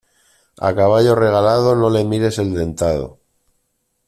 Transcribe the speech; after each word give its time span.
A 0.67 0.69
caballo 0.79 1.13
regalado 1.25 1.69
no 1.75 1.87
le 1.91 2.03
mires 2.11 2.39
el 2.39 2.49
dentado. 2.55 3.07